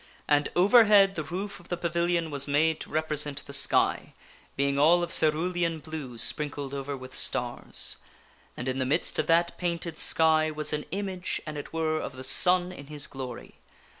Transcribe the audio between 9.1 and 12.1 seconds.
of that painted sky was an image, an it were,